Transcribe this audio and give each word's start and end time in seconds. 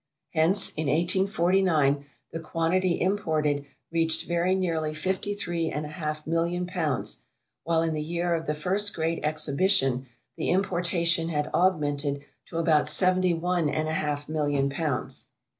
Hence, 0.31 0.71
in 0.71 0.87
1849, 0.87 2.05
the 2.31 2.39
quantity 2.39 2.99
imported 2.99 3.65
reached 3.91 4.27
very 4.27 4.55
nearly 4.55 4.95
fifty 4.95 5.35
three 5.35 5.69
and 5.69 5.85
a 5.85 5.89
half 5.89 6.25
million 6.25 6.65
pounds, 6.65 7.21
while 7.65 7.83
in 7.83 7.93
the 7.93 8.01
year 8.01 8.33
of 8.33 8.47
the 8.47 8.55
first 8.55 8.95
Great 8.95 9.23
Exhibition, 9.23 10.07
the 10.37 10.49
importation 10.49 11.29
had 11.29 11.51
augmented 11.53 12.23
to 12.47 12.57
about 12.57 12.89
seventy 12.89 13.35
one 13.35 13.69
and 13.69 13.87
a 13.87 13.93
half 13.93 14.27
million 14.27 14.71
pounds. 14.71 15.27